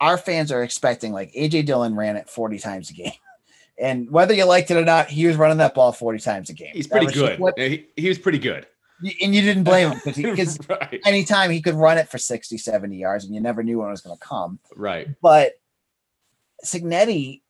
[0.00, 3.12] our fans are expecting like AJ Dillon ran it 40 times a game.
[3.80, 6.52] And whether you liked it or not, he was running that ball 40 times a
[6.52, 6.72] game.
[6.74, 7.40] He's pretty good.
[7.56, 8.66] Yeah, he, he, was pretty good.
[9.22, 11.00] And you didn't blame him because right.
[11.06, 13.92] anytime he could run it for 60, 70 yards and you never knew when it
[13.92, 14.58] was going to come.
[14.76, 15.08] Right.
[15.22, 15.54] But
[16.64, 17.40] Cignetti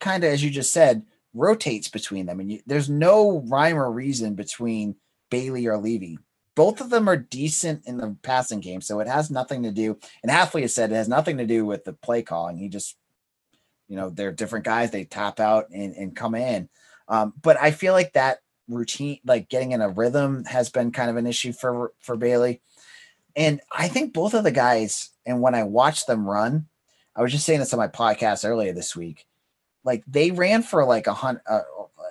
[0.00, 1.02] kind of as you just said,
[1.34, 2.40] rotates between them.
[2.40, 4.96] And you, there's no rhyme or reason between
[5.30, 6.18] Bailey or Levy.
[6.56, 9.96] both of them are decent in the passing game, so it has nothing to do.
[10.22, 12.58] And Hafley has said it has nothing to do with the play calling.
[12.58, 12.96] He just,
[13.88, 14.90] you know, they're different guys.
[14.90, 16.68] They tap out and, and come in.
[17.08, 18.38] Um, but I feel like that
[18.70, 22.60] routine, like getting in a rhythm, has been kind of an issue for for Bailey.
[23.36, 26.66] And I think both of the guys, and when I watched them run,
[27.14, 29.26] I was just saying this on my podcast earlier this week.
[29.84, 31.60] Like they ran for like a hundred, uh,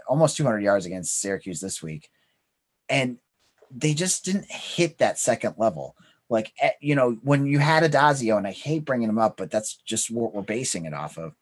[0.07, 2.09] almost 200 yards against Syracuse this week,
[2.87, 3.17] and
[3.71, 5.95] they just didn't hit that second level.
[6.29, 9.51] Like eh, you know, when you had Addazio, and I hate bringing him up, but
[9.51, 11.33] that's just what we're basing it off of.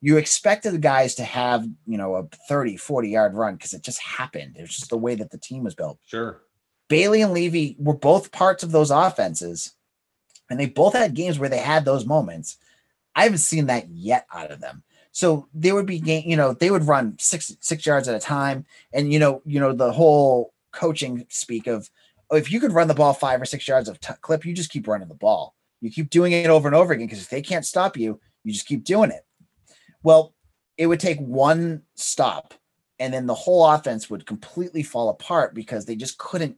[0.00, 3.82] You expected the guys to have you know a 30, 40 yard run because it
[3.82, 4.56] just happened.
[4.56, 5.98] It was just the way that the team was built.
[6.06, 6.42] Sure.
[6.88, 9.72] Bailey and Levy were both parts of those offenses,
[10.48, 12.58] and they both had games where they had those moments.
[13.14, 14.84] I haven't seen that yet out of them.
[15.10, 18.20] So they would be, game, you know, they would run six six yards at a
[18.20, 21.90] time, and you know, you know, the whole coaching speak of
[22.30, 24.52] oh, if you could run the ball five or six yards of t- clip, you
[24.52, 25.54] just keep running the ball.
[25.80, 28.52] You keep doing it over and over again because if they can't stop you, you
[28.52, 29.25] just keep doing it.
[30.06, 30.36] Well,
[30.78, 32.54] it would take one stop,
[33.00, 36.56] and then the whole offense would completely fall apart because they just couldn't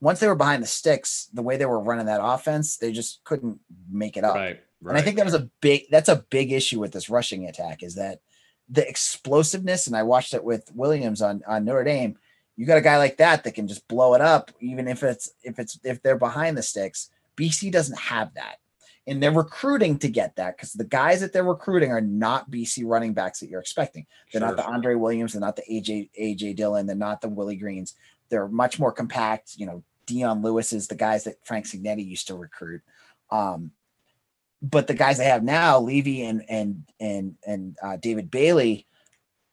[0.00, 3.22] once they were behind the sticks, the way they were running that offense, they just
[3.24, 4.36] couldn't make it up.
[4.36, 4.60] Right.
[4.80, 4.90] Right.
[4.92, 7.82] And I think that was a big that's a big issue with this rushing attack
[7.82, 8.20] is that
[8.70, 12.16] the explosiveness, and I watched it with Williams on, on Notre Dame.
[12.56, 15.32] You got a guy like that that can just blow it up, even if it's
[15.42, 17.10] if it's if they're behind the sticks.
[17.36, 18.56] BC doesn't have that.
[19.08, 22.82] And they're recruiting to get that because the guys that they're recruiting are not BC
[22.84, 24.04] running backs that you're expecting.
[24.32, 24.48] They're sure.
[24.48, 27.94] not the Andre Williams, they're not the AJ AJ Dillon, they're not the Willie Greens.
[28.28, 29.52] They're much more compact.
[29.56, 32.82] You know, Dion Lewis is the guys that Frank Cignetti used to recruit.
[33.30, 33.72] Um,
[34.62, 38.86] but the guys they have now, Levy and and and and uh, David Bailey,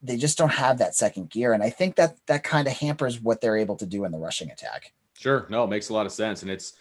[0.02, 3.22] they just don't have that second gear, and I think that that kind of hampers
[3.22, 4.94] what they're able to do in the rushing attack.
[5.18, 6.74] Sure, no, it makes a lot of sense, and it's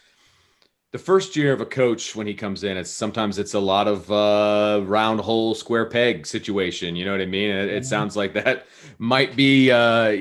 [0.92, 2.76] the first year of a coach when he comes in.
[2.76, 6.94] It's sometimes it's a lot of uh, round hole square peg situation.
[6.94, 7.50] You know what I mean?
[7.50, 7.84] It, it mm-hmm.
[7.84, 8.66] sounds like that
[8.98, 10.16] might be uh,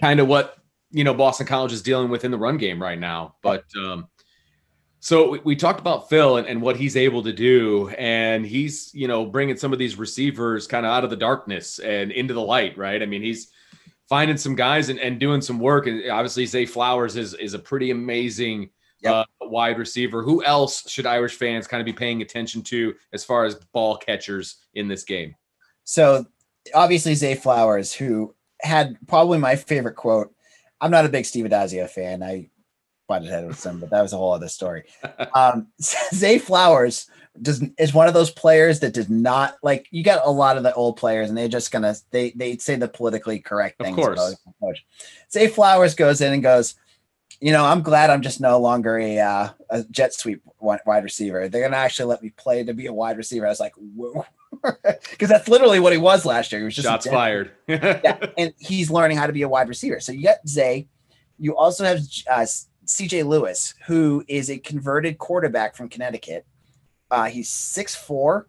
[0.00, 0.56] kind of what
[0.90, 3.36] you know Boston College is dealing with in the run game right now.
[3.42, 4.08] But um,
[4.98, 8.90] so we, we, talked about Phil and, and what he's able to do, and he's
[8.94, 12.32] you know bringing some of these receivers kind of out of the darkness and into
[12.32, 13.02] the light, right?
[13.02, 13.48] I mean, he's
[14.08, 17.58] finding some guys and, and doing some work, and obviously Zay Flowers is is a
[17.58, 19.14] pretty amazing yep.
[19.14, 20.22] uh, wide receiver.
[20.22, 23.96] Who else should Irish fans kind of be paying attention to as far as ball
[23.96, 25.34] catchers in this game?
[25.84, 26.26] So
[26.74, 30.32] obviously Zay Flowers, who had probably my favorite quote
[30.80, 32.22] I'm not a big Steve Addazio fan.
[32.22, 32.50] I
[33.08, 34.84] butted head with him, but that was a whole other story.
[35.34, 35.68] Um,
[36.14, 37.08] Zay Flowers
[37.40, 39.86] does is one of those players that does not like.
[39.90, 42.76] You got a lot of the old players, and they're just gonna they they say
[42.76, 43.98] the politically correct things.
[43.98, 44.80] Of course,
[45.30, 46.76] Zay Flowers goes in and goes.
[47.40, 51.48] You know, I'm glad I'm just no longer a uh, a jet sweep wide receiver.
[51.48, 53.46] They're gonna actually let me play to be a wide receiver.
[53.46, 54.24] I was like, whoa,
[55.10, 56.60] because that's literally what he was last year.
[56.60, 57.52] He was just shots fired.
[57.68, 60.00] yeah, and he's learning how to be a wide receiver.
[60.00, 60.88] So you got Zay.
[61.38, 62.46] You also have uh,
[62.84, 63.22] C.J.
[63.22, 66.44] Lewis, who is a converted quarterback from Connecticut.
[67.10, 68.48] Uh, he's six four.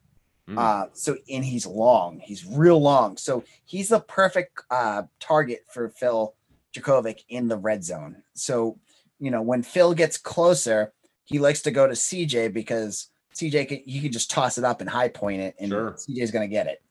[0.50, 0.58] Mm.
[0.58, 2.20] Uh, so and he's long.
[2.24, 3.18] He's real long.
[3.18, 6.34] So he's the perfect uh, target for Phil
[6.76, 8.24] Jurkovec in the red zone.
[8.34, 8.80] So
[9.20, 10.94] you know when Phil gets closer,
[11.26, 14.82] he likes to go to CJ because CJ can he can just toss it up
[14.82, 15.92] and high point it, and sure.
[15.92, 16.82] CJ's going to get it.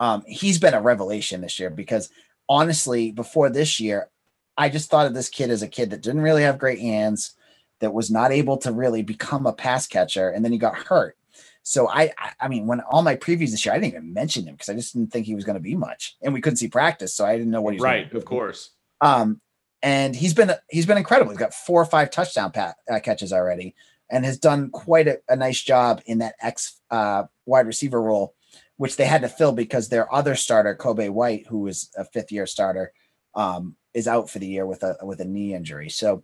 [0.00, 2.10] Um, he's been a revelation this year because
[2.48, 4.08] honestly, before this year,
[4.56, 7.34] I just thought of this kid as a kid that didn't really have great hands,
[7.80, 11.16] that was not able to really become a pass catcher, and then he got hurt.
[11.62, 14.54] So I, I mean, when all my previews this year, I didn't even mention him
[14.54, 16.68] because I just didn't think he was going to be much, and we couldn't see
[16.68, 17.84] practice, so I didn't know what he was.
[17.84, 18.70] Right, of course.
[19.00, 19.40] Um,
[19.82, 21.30] and he's been he's been incredible.
[21.30, 23.74] He's got four or five touchdown pat, uh, catches already
[24.10, 28.34] and has done quite a, a nice job in that X uh, wide receiver role,
[28.76, 32.32] which they had to fill because their other starter, Kobay White, who is a fifth
[32.32, 32.92] year starter,
[33.34, 35.88] um, is out for the year with a with a knee injury.
[35.90, 36.22] So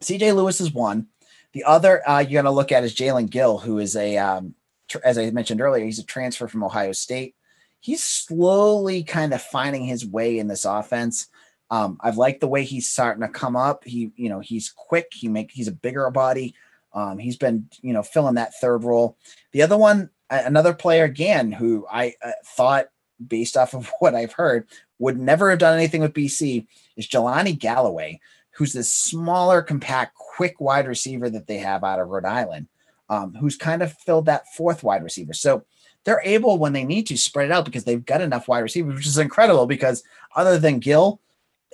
[0.00, 1.08] CJ Lewis is one.
[1.52, 4.54] The other uh, you're going to look at is Jaelen Gill, who is a um,
[4.88, 7.34] tr- as I mentioned earlier, he's a transfer from Ohio State.
[7.80, 11.26] He's slowly kind of finding his way in this offense.
[11.72, 13.82] Um, I've liked the way he's starting to come up.
[13.84, 15.08] He, you know, he's quick.
[15.10, 16.54] He make he's a bigger body.
[16.92, 19.16] Um, he's been, you know, filling that third role.
[19.52, 22.88] The other one, another player again, who I uh, thought,
[23.26, 26.66] based off of what I've heard, would never have done anything with BC,
[26.98, 32.08] is Jehlani Galloway, who's this smaller, compact, quick wide receiver that they have out of
[32.08, 32.66] Rhode Island,
[33.08, 35.32] um, who's kind of filled that fourth wide receiver.
[35.32, 35.64] So
[36.04, 38.94] they're able, when they need to, spread it out because they've got enough wide receivers,
[38.94, 39.66] which is incredible.
[39.66, 40.04] Because
[40.36, 41.18] other than Gill,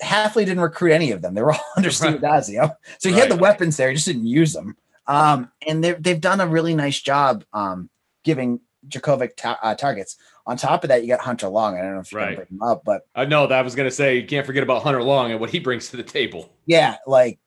[0.03, 1.35] Hafley didn't recruit any of them.
[1.35, 2.75] They were all under Steve Addazio.
[2.99, 3.23] So he Right.
[3.29, 4.77] had the weapons there, he just didn't use them.
[5.07, 7.89] Um, and they've, they've done a really nice job um,
[8.25, 10.17] giving Jurkovec ta- uh, targets.
[10.47, 11.77] On top of that, you got Hunter Long.
[11.79, 12.31] I don't know if you're Right.
[12.31, 14.47] to bring him up, but I know that I was going to say you can't
[14.47, 16.53] forget about Hunter Long and what he brings to the table.
[16.67, 17.39] yeah, like,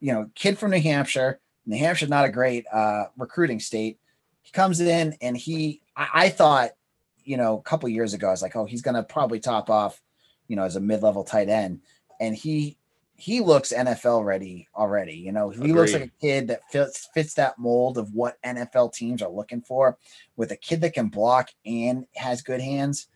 [0.00, 1.40] you know, kid from New Hampshire.
[1.64, 3.98] New Hampshire's not a great uh, recruiting state.
[4.42, 6.70] He comes in and he, I, I thought,
[7.24, 9.68] you know, a couple years ago, I was like, oh, he's going to probably top
[9.70, 10.00] off,
[10.48, 11.80] you know, as a mid level tight end.
[12.20, 12.76] And he,
[13.16, 15.14] he looks NFL ready already.
[15.14, 18.92] You know, he looks like a kid that fits fits that mold of what NFL
[18.92, 19.96] teams are looking for,
[20.36, 23.08] with a kid that can block and has good hands.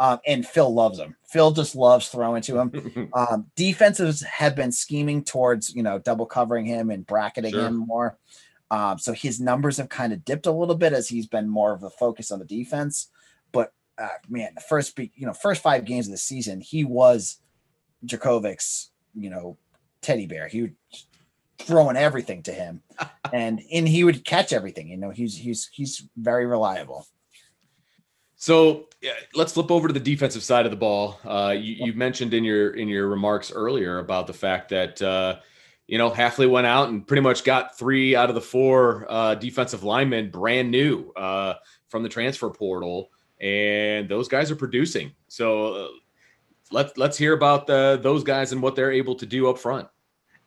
[0.00, 1.16] Um, and Phil loves him.
[1.24, 3.10] Phil just loves throwing to him.
[3.14, 7.66] Um, defenses have been scheming towards you know double covering him and bracketing Sure.
[7.66, 8.16] him more.
[8.70, 11.72] Um, so his numbers have kind of dipped a little bit as he's been more
[11.72, 13.08] of a focus on the defense.
[14.00, 17.38] Uh, man, the first be- you know first five games of the season, he was
[18.06, 19.56] Jurkovec's you know
[20.02, 20.48] teddy bear.
[20.48, 20.76] He would
[21.58, 22.82] throwing everything to him,
[23.32, 24.88] and and he would catch everything.
[24.88, 27.06] You know, he's he's he's very reliable.
[28.36, 31.18] So yeah, let's flip over to the defensive side of the ball.
[31.24, 35.36] Uh, you, you mentioned in your in your remarks earlier about the fact that uh,
[35.88, 39.34] you know Hafley went out and pretty much got three out of the four uh,
[39.34, 41.54] defensive linemen brand new uh,
[41.88, 45.12] from the transfer portal, and those guys are producing.
[45.28, 45.88] So uh,
[46.70, 49.88] let's let's hear about the, those guys and what they're able to do up front.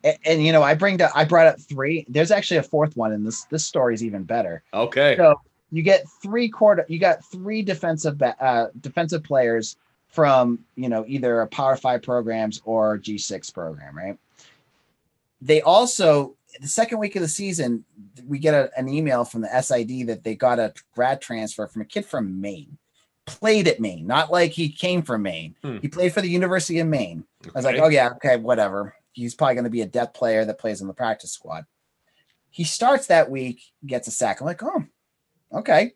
[0.04, 2.04] And, and you know, I bring to I brought up three.
[2.08, 4.62] There's actually a fourth one, and this this story is even better.
[4.74, 9.76] Okay, So you get three quarter, you got three defensive uh, defensive players
[10.08, 14.18] from you know either a Power Five programs or G six program, right?
[15.40, 17.84] They also the second week of the season,
[18.26, 21.82] we get a, an email from the SID that they got a grad transfer from
[21.82, 22.76] a kid from Maine,
[23.26, 25.56] played at Maine, not like he came from Maine.
[25.62, 25.78] Hmm.
[25.78, 27.24] He played for the University of Maine.
[27.46, 28.94] I was like, oh yeah, okay, whatever.
[29.12, 31.66] He's probably going to be a depth player that plays in the practice squad.
[32.50, 34.40] He starts that week, gets a sack.
[34.40, 34.84] I'm like, oh,
[35.52, 35.92] okay.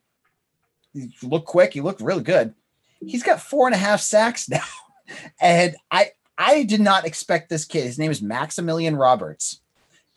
[0.93, 1.73] You look quick.
[1.73, 2.55] He looked really good.
[3.01, 4.65] He's got four and a half sacks now,
[5.41, 7.85] and I I did not expect this kid.
[7.85, 9.61] His name is Maximilian Roberts,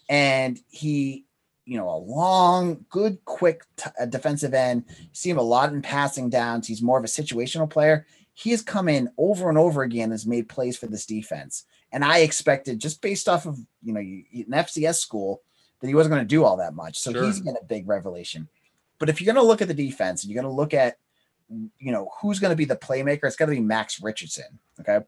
[0.10, 1.26] and he,
[1.70, 4.86] you know, a long, good, quick t- uh, defensive end.
[5.00, 6.68] You see him a lot in passing downs.
[6.68, 8.08] He's more of a situational player.
[8.34, 11.66] He has come in over and over again, and has made plays for this defense.
[11.92, 15.44] And I expected, just based off of you know an FCS school,
[15.80, 16.98] that he wasn't going to do all that much.
[16.98, 17.24] So Sure.
[17.24, 18.48] he's been a big revelation.
[18.98, 20.98] But if you're going to look at the defense and you're going to look at,
[21.78, 24.58] you know, who's going to be the playmaker, it's got to be Max Richardson.
[24.80, 25.06] Okay.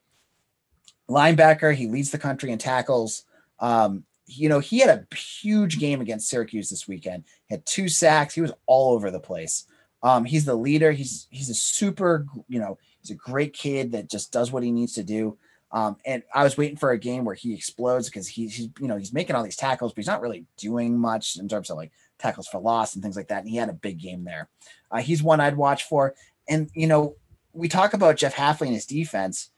[1.10, 3.26] Linebacker, he leads the country in tackles.
[3.60, 7.24] Um, you know, he had a huge game against Syracuse this weekend.
[7.50, 8.34] Had two sacks.
[8.34, 9.66] He was all over the place.
[10.04, 10.92] Um, he's the leader.
[10.92, 14.72] He's he's a super, you know, he's a great kid that just does what he
[14.72, 15.38] needs to do.
[15.72, 18.88] Um, and I was waiting for a game where he explodes because he's, he's, you
[18.88, 21.78] know, he's making all these tackles, but he's not really doing much in terms of
[21.78, 23.42] like tackles for loss and things like that.
[23.42, 24.50] And he had a big game there.
[24.92, 26.14] Uh, he's one I'd watch for.
[26.50, 27.16] And, you know,
[27.54, 29.50] we talk about Jeff Hafley and his defense.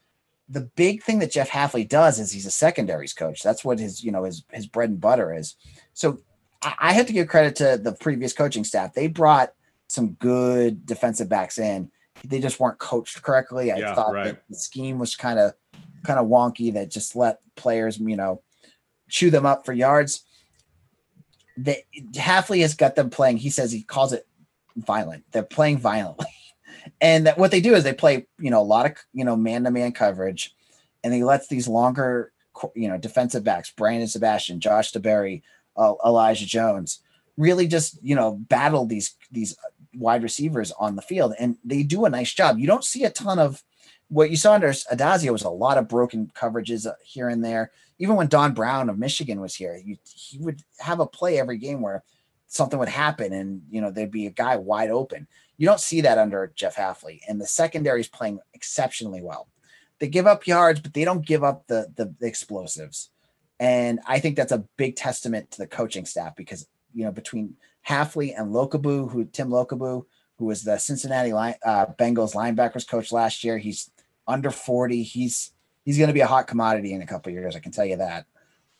[0.48, 3.42] The big thing that Jeff Hafley does is he's a secondaries coach.
[3.42, 5.56] That's what his, you know, his, his bread and butter is.
[5.94, 6.18] So
[6.62, 8.92] I, I have to give credit to the previous coaching staff.
[8.92, 9.52] They brought
[9.88, 11.90] some good defensive backs in.
[12.24, 13.72] They just weren't coached correctly.
[13.72, 14.24] I Yeah, thought right.
[14.26, 15.54] that the scheme was kind of,
[16.04, 18.42] kind of wonky that just let players, you know,
[19.08, 20.24] chew them up for yards.
[21.56, 23.38] They Hafley has got them playing.
[23.38, 24.26] He says he calls it
[24.76, 25.24] violent.
[25.30, 26.26] They're playing violently,
[27.00, 29.36] and that what they do is they play, you know, a lot of you know
[29.36, 30.54] man to man coverage,
[31.02, 32.32] and he lets these longer,
[32.74, 35.42] you know, defensive backs, Brandon Sebastian, Josh DeBerry,
[35.76, 37.00] uh, Elijah Jones,
[37.36, 39.56] really just you know battle these these
[39.94, 42.58] wide receivers on the field, and they do a nice job.
[42.58, 43.62] You don't see a ton of
[44.08, 47.70] what you saw under Addazio was a lot of broken coverages uh, here and there.
[47.98, 51.58] Even when Don Brown of Michigan was here, you, he would have a play every
[51.58, 52.02] game where
[52.48, 55.26] something would happen and you know there'd be a guy wide open.
[55.56, 59.48] You don't see that under Jeff Hafley, and the secondary is playing exceptionally well.
[60.00, 63.10] They give up yards, but they don't give up the, the explosives.
[63.60, 67.54] And I think that's a big testament to the coaching staff because you know between
[67.88, 70.04] Hafley and Lukabu, who Tem Lukabu,
[70.38, 73.90] who was the Cincinnati line, uh, Bengals linebackers coach last year, he's
[74.26, 75.02] under 40.
[75.02, 75.52] He's
[75.84, 77.54] he's going to be a hot commodity in a couple years.
[77.54, 78.26] I can tell you that.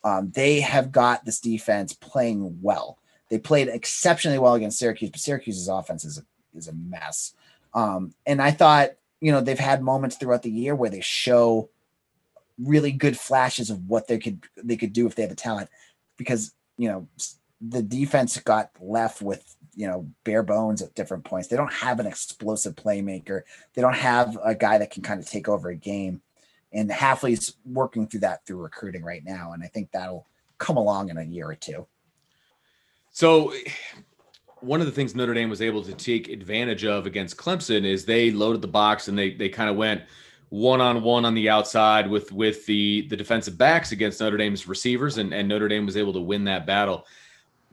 [0.02, 2.98] Um, they have got this defense playing well.
[3.30, 6.22] They played exceptionally well against Syracuse, but Syracuse's offense is
[6.54, 7.34] is a mess.
[7.72, 8.90] Um, and I thought,
[9.20, 11.68] you know, they've had moments throughout the year where they show
[12.58, 15.68] really good flashes of what they could they could do if they have the talent,
[16.16, 17.08] because you know
[17.60, 21.48] the defense got left with you know bare bones at different points.
[21.48, 23.42] They don't have an explosive playmaker.
[23.74, 26.20] They don't have a guy that can kind of take over a game.
[26.74, 30.26] and Hafley's working through that through recruiting right now, and I think that'll
[30.58, 31.86] come along in a year or two.
[33.12, 33.52] So,
[34.64, 38.04] one of the things Notre Dame was able to take advantage of against Clemson is
[38.04, 40.02] they loaded the box and they they kind of went
[40.48, 44.66] one on one on the outside with with the the defensive backs against Notre Dame's
[44.68, 47.06] receivers, and, and Notre Dame was able to win that battle.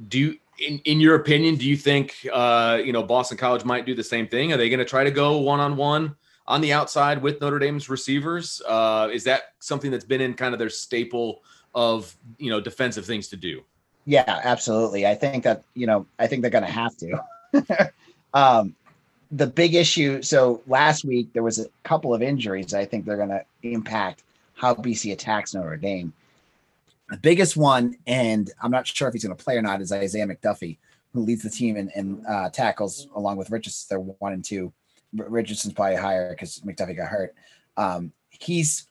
[0.07, 3.85] Do you, in in your opinion, do you think uh, you know Boston College might
[3.85, 4.51] do the same thing?
[4.51, 6.15] Are they going to try to go one on one
[6.47, 8.61] on the outside with Notre Dame's receivers?
[8.67, 11.43] Uh, is that something that's been in kind of their staple
[11.75, 13.61] of you know defensive things to do?
[14.05, 15.05] Yeah, absolutely.
[15.05, 17.91] I think that you know I think they're going to have to.
[18.33, 18.75] um,
[19.31, 20.21] the big issue.
[20.21, 22.73] So last week there was a couple of injuries.
[22.73, 24.23] I think they're going to impact
[24.53, 26.13] how BC attacks Notre Dame.
[27.09, 29.91] The biggest one, and I'm not sure if he's going to play or not, is
[29.91, 30.77] Isaiah McDuffie,
[31.13, 33.87] who leads the team in, in uh, tackles along with Richardson.
[33.89, 34.71] They're one and two.
[35.13, 37.35] Richardson's probably higher because McDuffie got hurt.
[37.77, 38.87] Um, he's.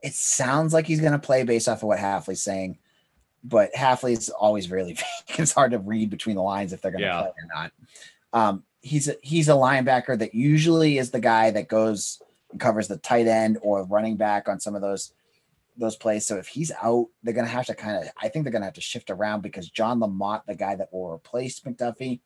[0.00, 2.78] It sounds like he's going to play based off of what Hafley's saying,
[3.44, 4.92] but Hafley's always really
[5.28, 5.38] vague.
[5.38, 7.20] it's hard to read between the lines if they're going to yeah.
[7.20, 7.72] play or not.
[8.32, 12.20] Um, he's a, he's a linebacker that usually is the guy that goes
[12.50, 15.12] and covers the tight end or running back on some of those
[15.76, 16.26] those plays.
[16.26, 18.74] So if he's out, they're gonna have to kind of I think they're gonna have
[18.74, 22.20] to shift around because John Lamot, the guy that will replace McDuffie,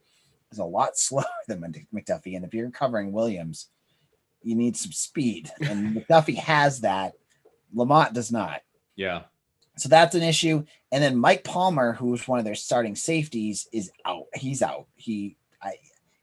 [0.50, 1.60] is a lot slower than
[1.94, 2.36] McDuffie.
[2.36, 3.68] And if you're covering Williams,
[4.42, 7.14] you need some speed, and McDuffie has that.
[7.74, 8.62] Lamot does not.
[8.96, 9.22] Yeah.
[9.77, 10.64] So that's an issue.
[10.91, 14.27] And then Mike Palmer, who's one of their starting safeties, is out.
[14.35, 14.87] He's out.
[14.97, 15.75] He I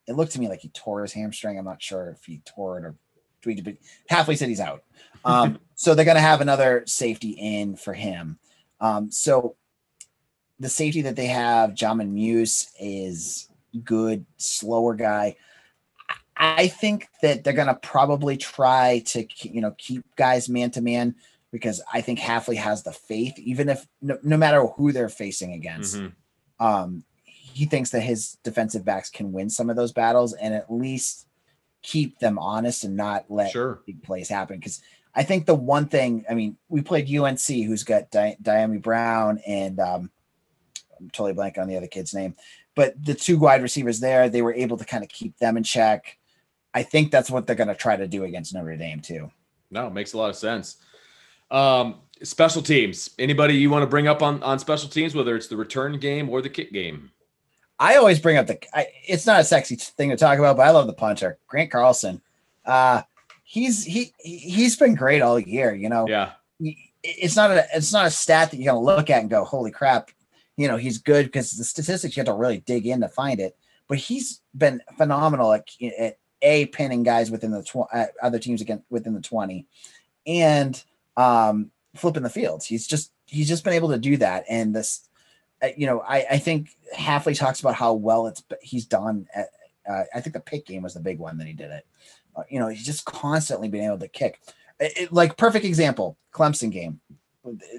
[0.08, 1.58] it looked to me like he tore his hamstring.
[1.58, 2.96] I'm not sure if he tore it or
[3.42, 3.76] tweaked it, but
[4.10, 4.84] Hafley said he's out.
[5.24, 8.40] Um, so they're going to have another safety in for him.
[8.82, 9.56] Um, so
[10.60, 13.50] the safety that they have, Jahmin Muse, is
[13.84, 15.36] good, slower guy.
[16.36, 20.82] I think that they're going to probably try to, you know, keep guys man to
[20.82, 21.16] man
[21.52, 25.54] because I think Hafley has the faith, even if no, no matter who they're facing
[25.54, 25.96] against.
[25.96, 26.66] Mm-hmm.
[26.66, 30.72] Um, he thinks that his defensive backs can win some of those battles and at
[30.72, 31.28] least
[31.82, 33.82] keep them honest and not let sure.
[33.86, 34.58] big plays happen.
[34.58, 34.82] Because
[35.16, 39.40] I think the one thing, I mean, we played UNC, who's got Di- Dyami Brown
[39.46, 40.12] and um,
[41.00, 42.36] I'm totally blank on the other kid's name,
[42.76, 45.64] but the two wide receivers there, they were able to kind of keep them in
[45.64, 46.18] check.
[46.74, 49.32] I think that's what they're going to try to do against Notre Dame too.
[49.72, 50.78] No, it makes a lot of sense.
[51.52, 53.12] Um, special teams.
[53.18, 56.30] Anybody you want to bring up on on special teams, whether it's the return game
[56.30, 57.12] or the kick game?
[57.80, 58.60] I always bring up the.
[58.74, 61.72] I, it's not a sexy thing to talk about, but I love the punter, Grant
[61.72, 62.22] Carlson.
[62.66, 63.04] Uh,
[63.44, 65.74] he's he he's been great all year.
[65.74, 66.08] You know.
[66.08, 66.32] Yeah.
[67.02, 69.72] It's not a it's not a stat that you're gonna look at and go, holy
[69.72, 70.12] crap,
[70.58, 73.40] you know he's good because the statistics you have to really dig in to find
[73.40, 73.58] it.
[73.88, 77.90] But he's been phenomenal at, at a pinning guys within the tw-
[78.22, 79.66] other teams again within the twenty,
[80.28, 80.84] and
[81.20, 82.66] um, flipping the fields.
[82.66, 85.08] He's just he's just been able to do that, and this
[85.62, 89.28] uh, you know, I, I think Hafley talks about how well it's he's done.
[89.36, 89.50] At,
[89.90, 91.86] uh, I think the pick game was the big one that he did it.
[92.36, 94.40] Uh, you know, he's just constantly been able to kick.
[94.80, 97.02] It, it, like perfect example, Clemson game.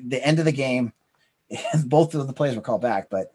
[0.05, 0.93] The end of the game,
[1.87, 3.33] both of the plays were called back, but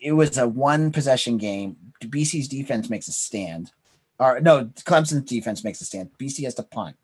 [0.00, 1.76] it was a one possession game.
[2.00, 3.72] BC's defense makes a stand,
[4.18, 6.10] or no, Clemson's defense makes a stand.
[6.18, 6.96] BC has to punt.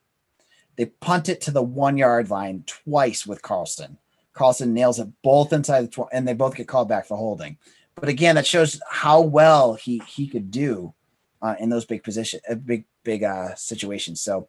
[0.77, 3.99] They punt it to the one yard line twice with Carlson
[4.35, 7.57] Carlson nails it both inside the 20, and they both get called back for holding.
[7.95, 10.93] But again, that shows how well he he could do
[11.41, 14.21] uh, in those big position, uh, big big uh, situations.
[14.21, 14.49] So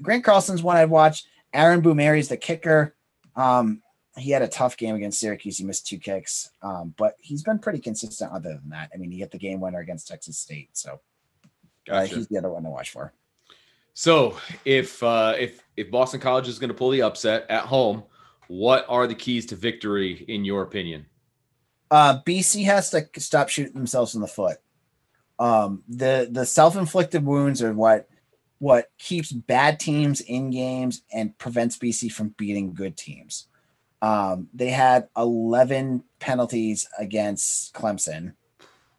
[0.00, 1.24] Grant Carlson's one I'd watch.
[1.52, 2.94] Aaron is the kicker.
[3.34, 3.82] Um,
[4.16, 5.58] he had a tough game against Syracuse.
[5.58, 8.32] He missed two kicks, um, but he's been pretty consistent.
[8.32, 10.96] Other than that, I mean, he hit the game winner against Texas State, so uh,
[11.86, 12.14] gotcha.
[12.14, 13.12] uh, he's the other one to watch for.
[13.98, 18.04] So if uh, if if Boston College is going to pull the upset at home,
[18.46, 21.06] what are the keys to victory, in your opinion?
[21.90, 24.58] Uh, BC has to stop shooting themselves in the foot.
[25.40, 28.08] Um, the the self inflicted wounds are what
[28.60, 33.48] what keeps bad teams in games and prevents BC from beating good teams.
[34.00, 38.34] Um, they had 11 penalties against Clemson.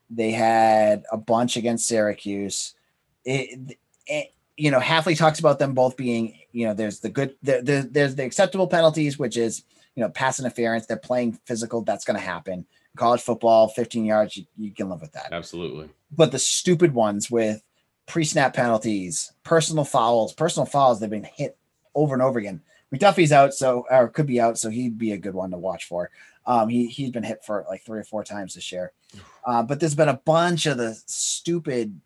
[0.09, 2.75] They had a bunch against Syracuse.
[3.23, 7.35] It, it, you know, Hafley talks about them both being, you know, there's the good,
[7.41, 9.63] there, there, there's the acceptable penalties, which is,
[9.95, 10.85] you know, pass interference.
[10.85, 11.81] They're playing physical.
[11.81, 12.65] That's going to happen.
[12.97, 15.29] College football, 15 yards, you, you can live with that.
[15.31, 15.89] Absolutely.
[16.11, 17.63] But the stupid ones with
[18.05, 21.57] pre-snap penalties, personal fouls, personal fouls, they've been hit
[21.95, 22.61] over and over again.
[22.93, 25.85] McDuffie's out, so or could be out, so he'd be a good one to watch
[25.85, 26.09] for.
[26.45, 28.91] Um, he he's been hit for like three or four times this year.
[29.45, 31.99] Uh, but there's been a bunch of the stupid,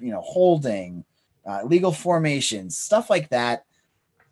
[0.00, 1.04] you know, holding,
[1.46, 3.64] uh, legal formations, stuff like that.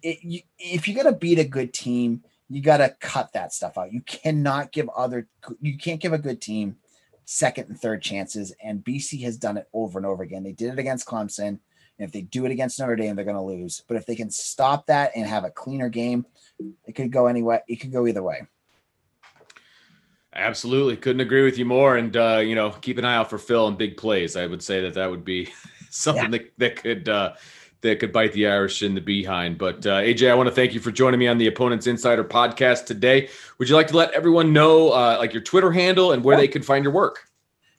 [0.02, 3.92] it, you, if you're gonna beat a good team, you gotta cut that stuff out.
[3.92, 5.28] You cannot give other
[5.60, 6.76] you can't give a good team
[7.30, 8.52] second and third chances.
[8.62, 10.42] And BC has done it over and over again.
[10.42, 11.48] They did it against Clemson.
[11.48, 11.60] And
[11.98, 13.84] if they do it against Notre Dame, they're to lose.
[13.86, 16.26] But if they can stop that and have a cleaner game,
[16.86, 17.60] it could go anyway.
[17.68, 18.42] It could go either way.
[20.34, 21.96] Absolutely, couldn't agree with you more.
[21.96, 24.36] And uh, you know, keep an eye out for Phil and big plays.
[24.36, 25.52] I would say that that would be
[25.90, 26.38] something yeah.
[26.38, 27.34] that that could uh,
[27.82, 29.58] that could bite the Irish in the behind.
[29.58, 32.24] But uh, AJ, I want to thank you for joining me on the Opponents Insider
[32.24, 33.28] podcast today.
[33.58, 36.48] Would you like to let everyone know uh, like your Twitter handle and where they
[36.48, 37.28] can find your work?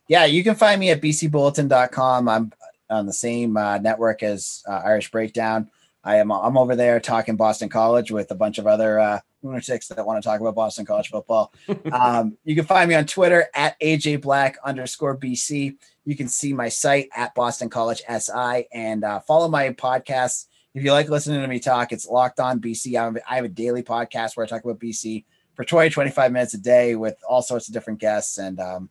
[0.08, 2.28] Yeah, you can find me at bcbulletin.com.
[2.28, 2.52] I'm
[2.90, 5.70] on the same uh, network as uh, Irish Breakdown.
[6.04, 9.88] I am I'm over there talking Boston College with a bunch of other uh, lunatics
[9.90, 11.54] that want to talk about Boston College football.
[11.92, 15.76] um, you can find me on Twitter at AJ Black underscore BC.
[16.06, 20.48] You can see my site at Boston College SI and uh, follow my podcasts.
[20.74, 22.96] If you like listening to me talk, it's Locked On BC.
[23.28, 26.58] I have a daily podcast where I talk about BC for 20, 25 minutes a
[26.58, 28.38] day with all sorts of different guests.
[28.38, 28.90] And um,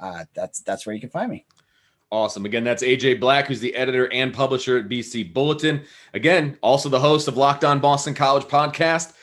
[0.00, 1.44] uh, that's that's where you can find me.
[2.10, 2.44] Awesome.
[2.44, 5.82] Again, that's AJ Black, who's the editor and publisher at BC Bulletin.
[6.12, 9.14] Again, also the host of Locked On Boston College podcast.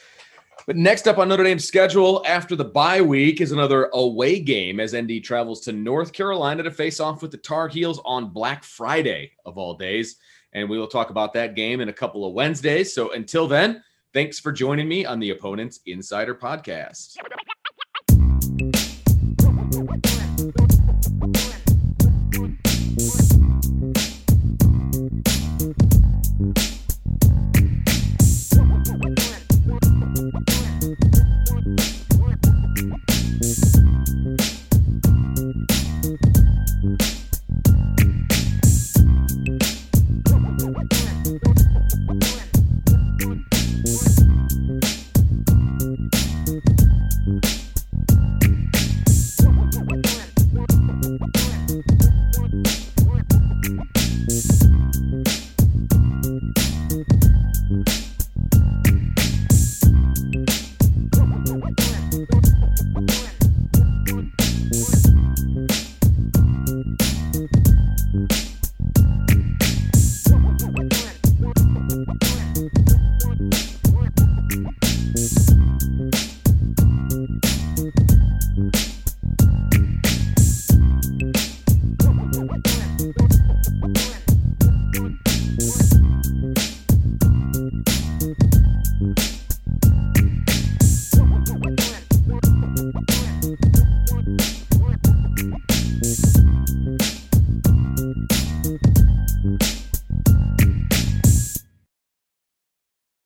[0.68, 4.80] But next up on Notre Dame's schedule after the bye week is another away game
[4.80, 8.64] as ND travels to North Carolina to face off with the Tar Heels on Black
[8.64, 10.18] Friday of all days.
[10.53, 12.93] And we will talk about that game in a couple of Wednesdays.
[12.93, 13.84] So until then,
[14.14, 17.16] thanks for joining me on the Opponents Insider Podcast.